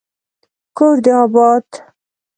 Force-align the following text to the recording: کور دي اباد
کور 0.77 0.95
دي 1.03 1.11
اباد 1.23 1.65